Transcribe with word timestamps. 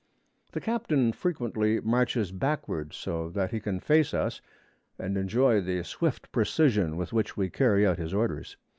The 0.53 0.59
captain 0.61 1.11
frequently 1.11 1.79
marches 1.79 2.31
backward, 2.31 2.91
so 2.91 3.29
that 3.29 3.51
he 3.51 3.59
can 3.59 3.79
face 3.79 4.15
us 4.15 4.41
and 4.97 5.15
enjoy 5.15 5.61
the 5.61 5.83
swift 5.83 6.31
precision 6.31 6.97
with 6.97 7.13
which 7.13 7.37
we 7.37 7.51
carry 7.51 7.85
out 7.85 7.99
his 7.99 8.11
orders. 8.11 8.57